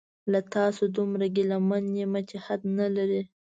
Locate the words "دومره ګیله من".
0.95-1.83